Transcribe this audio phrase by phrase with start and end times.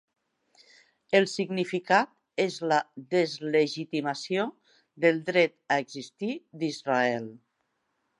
[1.17, 2.09] El significat
[2.45, 2.79] és la
[3.11, 4.47] deslegitimació
[5.05, 6.31] del dret a existir
[6.65, 7.29] d'Israel.